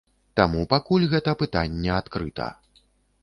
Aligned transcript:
Таму 0.39 0.61
пакуль 0.71 1.05
гэта 1.11 1.35
пытанне 1.43 1.91
адкрыта. 1.99 2.47